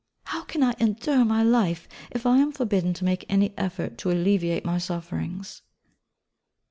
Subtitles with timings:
[0.23, 4.09] How can I endure my life, if I am forbidden to make any effort to
[4.09, 5.61] alleviate my sufferings?